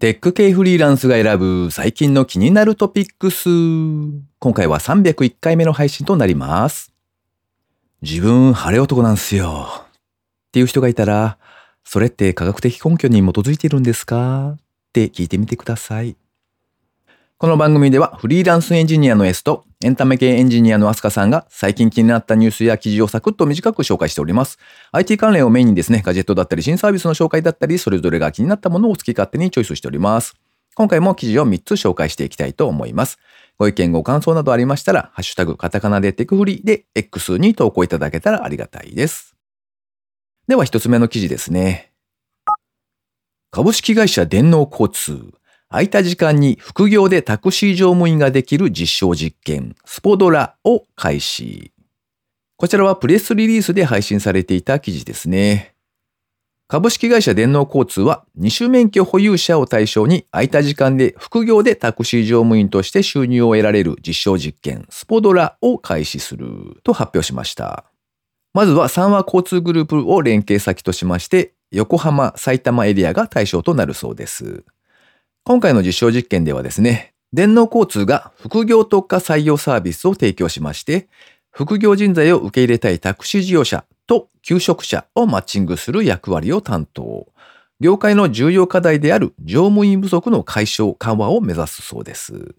[0.00, 3.50] テック系フリーランスが選ぶ最近の気になるトピックス。
[4.38, 6.94] 今回は301回目の配信となります。
[8.00, 9.68] 自分晴れ男なんすよ。
[9.68, 9.90] っ
[10.52, 11.36] ていう人がいたら、
[11.84, 14.52] それって科学的根拠に基づいているんですか？
[14.52, 14.58] っ
[14.94, 16.16] て聞いてみてください。
[17.40, 24.58] この番組ではフリーランスエンジニアの S とエンタメ系エンジニアのアスカさんが最近気になったニュースや記事をサクッと短く紹介しております。
[24.92, 30.34] IT 関連をメインにですね、ガジェットだったり新サービスの紹介だったり、それぞれが気になったものを好き勝手にチョイスしております。
[30.74, 33.18] 今回も記事を3つ紹介していきたいと思います。
[33.56, 39.34] ご意見ご感想などありましたら、ハッシュタグカタカナでテクフリで X に投稿いただけたらありがたいです。
[40.46, 41.90] では1つ目の記事ですね。
[43.50, 45.39] 株式会社電脳交通
[45.70, 51.70] 空いた時間に副業でタクシー乗務員ができる実証実験、スポドラを開始。
[52.56, 55.76] こちらはプレスリリースで配信されていた記事ですね。
[56.66, 67.84] 株式会社電脳交通は二種免許保有者を対象に空いた時間で副業でタクシー乗務員として収入を得られる実証実験、スポドラを開始すると発表しました。
[68.54, 74.64] まずは三和交通グループを連携先としまして、横浜、埼玉エリアが対象となるそうです。
[75.44, 81.08] 今回の実証実験ではですね、電脳交通が副業特化採用サービスを提供しまして、
[81.50, 87.28] 副業人材を受け入れたいタクシー事業者と求職者をマッチングする役割を担当。
[87.80, 92.54] 業界の重要課題である乗務員不足の解消緩和を目指すそうです。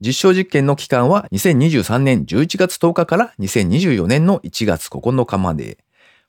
[0.00, 5.78] 実証実験の期間は2023年11月10日から2024年の1月9日まで。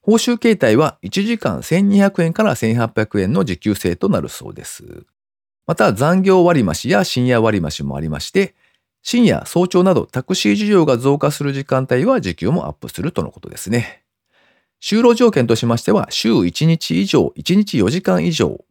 [0.02, 5.06] 報酬形態は1時間1200円から1800円の時給制となるそうです。
[5.66, 8.56] また残業割増や深夜割増もありまして、
[9.02, 14.04] 深夜、早朝などタクシー需要が増加する時間帯は時給もアップするとのことですね。
[14.82, 18.64] 就労条件としましては、週1日以上、1日4時間以上、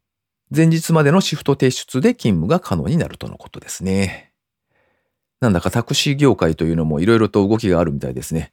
[0.55, 4.33] 前日までのシフト提出で勤務が可能になるとのことですね。
[5.41, 8.53] なんだかタクシー業界というのも色々と動きがあるみたいですね。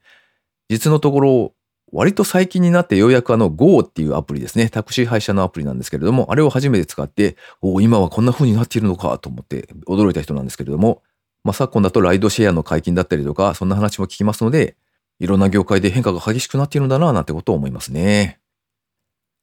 [0.69, 1.53] 実のところ、
[1.91, 4.69] 割と最近になってようやくあの Go っていうアプリですね。
[4.69, 11.01] タクシー配車のアプリなんですけれども、あれを初めて使って、おお今はこんな風になっているのかと思って驚いた人なんですけれども、
[11.43, 14.75] まあ、昨今だとライドシェアの解禁だったりとか、そんな話も聞きますので、
[15.19, 18.39] いろんな業界で変化が激しくなっているんだな、なんてことを思いますね。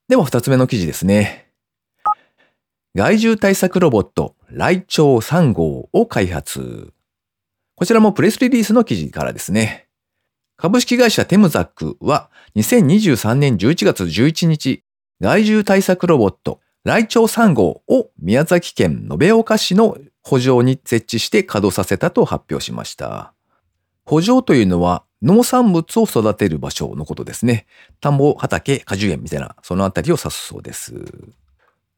[0.08, 1.50] では二つ目の記事ですね。
[2.94, 6.92] 害獣対策ロボット、ライチョウ3号を開発。
[7.74, 9.85] こちらもプレスリリースの記事からですね。
[10.56, 14.82] 株式会社テムザックは2023年11月11日、
[15.20, 23.34] 害獣対策ロボット、ライチョウ3号を宮崎県延岡市の補助に設置して稼働させたと発表しました。
[24.06, 27.66] 補助というのは農産物を育てる場所のことですね。
[28.00, 30.94] 田んぼ、畑、果樹園みたいな、そのあたりを指すそうです。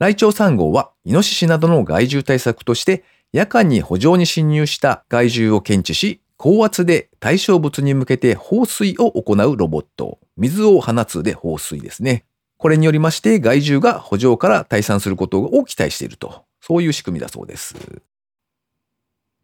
[0.01, 10.21] ライチョウ3号は、イノシシなどの害獣対策として、夜間に補助に侵入した害獣を検知し、高圧で対象物に向けて放水を行うロボット。
[10.37, 12.25] 水を放つで放水ですね。
[12.59, 16.45] これによりまして害獣が補助から退散することを期待していると。
[16.61, 17.75] そういう仕組みだそうです。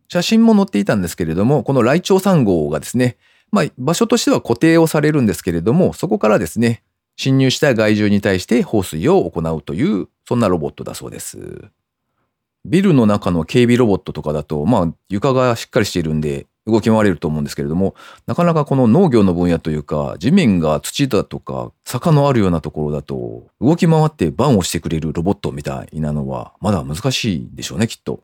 [0.06, 3.16] 写真も載っていたんですけれども、このライチョウ3号がですね、
[3.50, 6.84] まあ場所としては固定をされるんですけれども、そこからですね、
[7.16, 11.64] 侵入した害獣に対して放水を行うという、そんなロボットだそうです。
[12.64, 17.94] ビルの中の警備ロボットとかだと、まあ床がしっかりしているんで、動き回れると思うんですけれども、
[18.26, 28.22] なかなかこの農業の分野というか、地面が土だとか、坂のあるようなところだと、動き回ってバンをしてくれるロボットみたいなのは、まだ難しいでしょうね、きっと。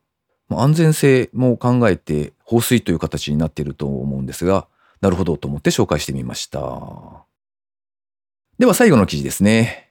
[0.50, 4.66] 安全性も考えて、放水という形になっていると思うんですが、
[5.00, 6.60] なるほどと思って紹介してみました。
[8.58, 9.90] では最後の記事ですね。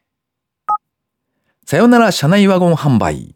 [1.66, 3.36] さよなら車内ワゴン販売。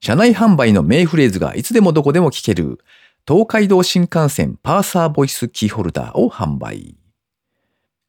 [0.00, 2.80] 車内販売の名フレーズがいつでもどこでも聞ける
[3.24, 6.96] 東海道新幹線パーサーボイスキーホルダーを販売。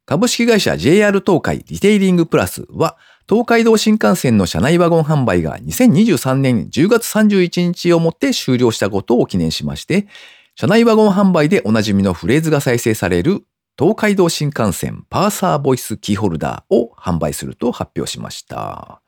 [0.07, 2.97] 株式会社 JR 東海リテイリングプラスは、
[3.29, 10.07] 東海道新幹線の車内ワゴン販売が2023年10月31日をもって終了したことを記念しまして、
[10.55, 13.43] 車内ワゴン販売でおなじみのフレーズが再生される
[13.77, 19.02] 東海道新幹線パーサーボイスキーホルダーを販売すると発表しました。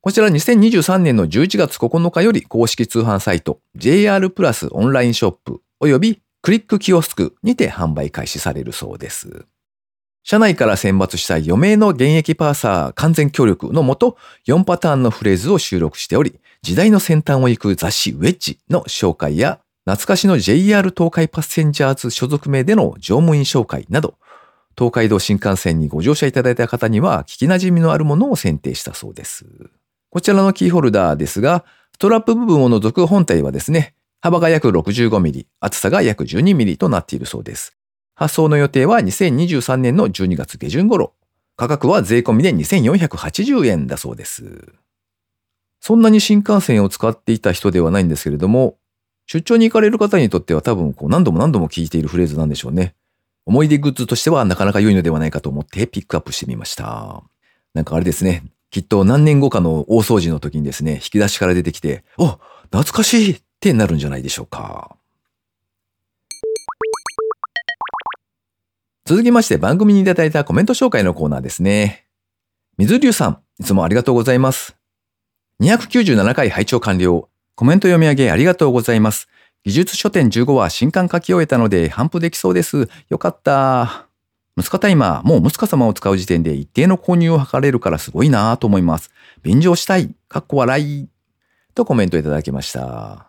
[0.00, 9.46] こちら2023年の11月9日より公式通販サイト JR プラスオンラインショップ及びクリックキオスクにて販売開始されるそうです。
[10.22, 14.16] 社内から選抜した4名の現役パーサー完全協力のもと
[14.46, 24.14] 4パターンのフレーズを収録しており、時代の先端を行く雑誌ウェッジの紹介や懐かしの JR 東海パッセンジャーズ所属名での乗務員紹介など、
[24.76, 29.44] 東海道新幹線にご乗車いただいた方には聞き馴染みのあるものを選定したそうです。
[30.10, 37.76] こちらのキーホルダーですが、ストラップ部分を除く本体はですね、幅が約 65mm、厚さが約 12mm となっているそうです。
[38.14, 41.14] 発送の予定は2023年の12月下旬頃。
[41.56, 44.72] 価格は税込みで2480円だそうです。
[45.80, 48.76] そんなに新幹線を使っていた人ではないんですけれども、
[49.26, 52.94] 出張に行かれる方にとっては多分こう何度も何度も聞いているフレーズなんでしょうね。
[53.44, 57.22] 思い出グッズとしてはなかなか良いのではないかと思ってピックアップしてみました。
[57.74, 58.44] なんかあれですね。
[58.70, 64.96] きっと何年後かの大掃除の時にですね、引き出しから出てきて、お懐かしいってなるんじゃないでしょうか。
[69.06, 72.04] 続きまして番組にいただいたコメント紹介のコーナーですね。
[72.76, 74.76] 水流さん、いつもありがとうございます。
[75.62, 77.28] 297回拝聴完了。
[77.54, 79.28] コメント読み上げありがとうございます。
[79.64, 82.88] 技術書店15は新刊書き終えたので反布できそうです。
[83.08, 84.07] よかった。
[84.58, 89.10] 息子タイマー、もう息子様を使う時点で一定の購入を図れるからすごいなぁと思います。
[89.42, 90.14] 便乗したい？
[90.28, 91.08] かっこ笑い？
[91.74, 93.28] とコメントいただきました。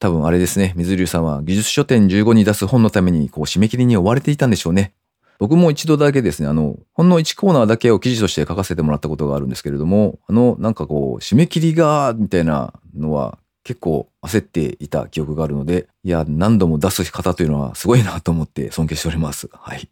[0.00, 4.92] 多分あれですね、水流さんは技術書店15に出す本のためにこう締め切りに追われていたんでしょうね。
[5.38, 19.48] 僕も一度だけですね、あの、ほんの1コーナーだけを記事として書かせてもらったことがあるんですけれども、あの、なんかこう、締め切りが、みたいなのは結構焦っていた記憶があるので、いや、何度も出す方というのはすごいなと思って尊敬しております。
[19.52, 19.88] はい。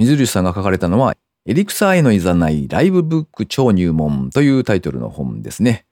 [0.00, 1.14] 水流さんが書かれたのは、
[1.44, 5.84] エリクサーへのいざないライブブック超入門というタイトルの本ですね。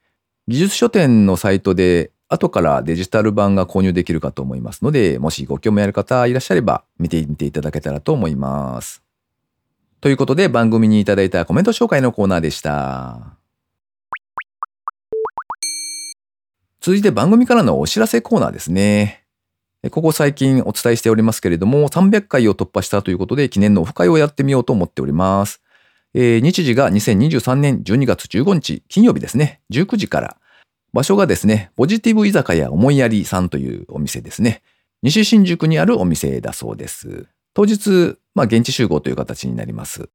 [0.46, 9.02] 技術書店のサイトで後からデジタル版が購入できるかと思いますので、もしご興味ある方いらっしゃれば見てみていただけたらと思います。
[10.00, 13.36] ということで番組にいただいたコメント紹介のコーナーでした。
[16.80, 19.27] 続いて番組からのお知らせコーナーですね。
[19.90, 25.62] ここ最近お伝えしておりますけれども、300回を突破したということで記念のオフ会をやってみようと思っております。
[26.14, 30.36] えー、日時が2023年12月15日金曜日ですね、19時から
[30.92, 34.62] 場所がですね、ポジティブ居酒屋思いやりさんというお店ですね。
[35.02, 37.26] 西新宿にあるお店だそうです。
[37.54, 40.08] 当日、まあ現地集合という形になります。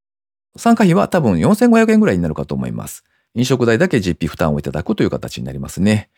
[0.57, 3.05] 参加費は多分4500円ぐらいになるかと思います。
[3.33, 6.09] 飲食代だけ実費負担をいただくという形になりますね。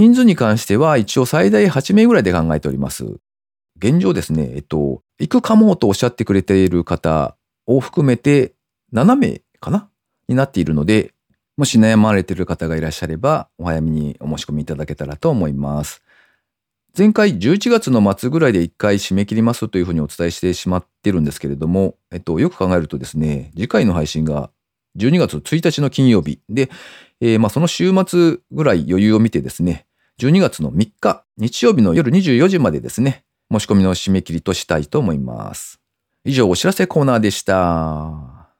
[0.00, 3.18] 人数に関しては一応最大8名ぐらいで考えております。
[3.76, 7.36] 現状ですね、えっと、行くかもとおっしゃってくれている方
[7.66, 8.54] を含めて
[8.94, 9.90] 7名かな？
[10.26, 11.12] になっているので、
[11.58, 16.02] もし悩まれている方がいらっしゃれば、お早めにお申し込みいただけたらと思います。
[16.96, 24.48] 前回11月の末ぐらいで1回締め切りますというふうにお伝えしてしまってるんですけれども、えっと、よく考えるとですね、次回の配信が
[24.96, 26.70] 12月1日の金曜日で、
[27.20, 29.84] えー、まあその週末ぐらい余裕を見てですね、
[30.20, 35.80] 12月の3日、日曜日の夜24時までですね、申し込みの締め切りとしたいと思います。
[36.26, 38.50] 以上、お知らせコーナーでした。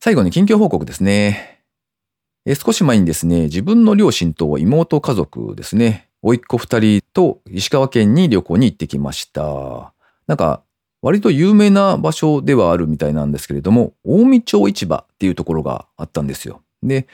[0.00, 1.60] 最後に近況報告ですね。
[2.46, 9.92] え少し前にですね、自分の両親と妹家族ですね、甥っ子二人と石川県に旅行に行ってきました。
[10.26, 10.62] なんか、
[11.02, 16.62] 割と有名な場所ではあるみたいなんですけれども、近江町市場っていうところがあったんですよ。
[16.82, 17.06] で、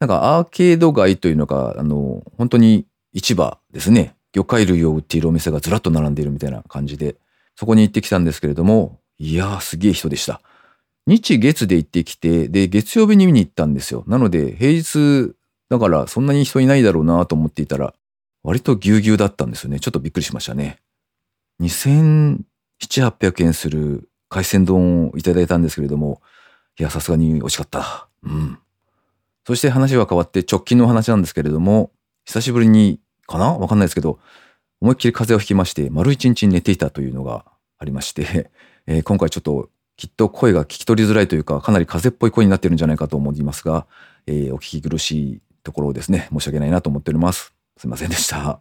[0.00, 4.14] なんかアーケード街というのが、あの、本当に市場ですね。
[4.32, 7.16] 魚介類を売っているお店がずらっと並んでいるみたいな感じで、
[7.56, 10.40] そこに行ってきたんですけれども、いやーすげえ人でした。
[11.06, 14.04] 日月で行ってきて、で、月曜日に見に行ったんですよ。
[14.06, 15.34] なので、平日、
[15.70, 17.94] だからそんなに人いないだろうなと思っていたら、
[18.44, 19.80] 割とぎゅうぎゅうだったんですよね。
[19.80, 20.78] ちょっとびっくりしましたね。
[21.60, 22.44] 2700、
[22.78, 26.20] 800円する海鮮丼をいただいたんですけれども、
[26.78, 28.08] いや、さすがに美味しかった。
[28.22, 28.58] うん。
[29.48, 31.90] そして話は変わって直近の話なんですけれども、
[32.26, 33.54] 久しぶりに、かな？
[33.54, 34.18] わかんないですけど、
[34.82, 37.46] 思いっきり風邪をひきまして、丸一日寝ていたというのが
[37.78, 38.50] ありまして、
[38.86, 43.86] えー、今回ちょっときっと声が聞き取りづらいというか、かなり風邪っぽい声になってるんじゃないかと思いますが、
[44.26, 47.54] えー、お聞き苦しいところをですね、申し訳ないなと思っております。
[47.78, 48.60] すいませんでした。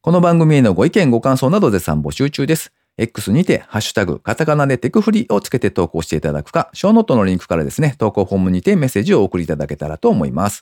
[0.00, 2.72] この番組へのご意見、ご感想など絶賛募集中です。
[2.98, 10.60] X にて、ハッシュタグ、カタカナでテクフリをつけて投稿していただくか、ショーノートのリンクからですね、投稿フォームにてメッセージをお送りいただけたらと思います。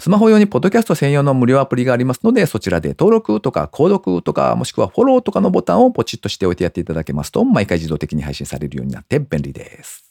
[0.00, 10.10] スマホ用にポッドキャスト専用の無料アプリがありますので、そちらで登録とか購読とか、もしくはフォローとかのボタンをポチッとしておいてやっていただけますと、毎回自動的に配信されるようになって便利です。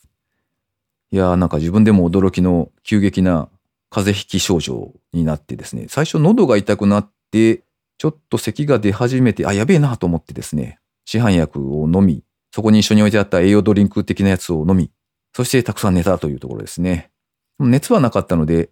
[1.12, 3.50] いやーなんか自分でも驚きの急激な
[3.89, 7.63] 風邪ひき症状になってですね、最初喉が痛くなって、
[7.97, 14.91] ちょっと咳が出始めて、あ、やべえなと思ってですね、市販薬を飲み、そこに一緒に置いてあった栄養ドリンク的なやつを飲み、
[15.36, 17.12] そしてたくさん寝たというところですね。
[17.60, 18.69] 熱はなかったので、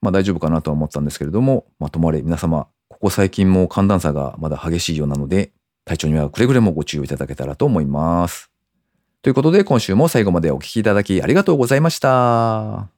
[0.00, 5.52] まあ大丈夫かなとは思ったんですけれども、まあとまれ皆様、ここ最近も寒暖差がまだ激しいようなので、
[5.84, 8.50] 体調にはくれぐれもご注意いただけたらと思います。
[9.22, 12.97] ということで今週も最後までお聴きいただきありがとうございました。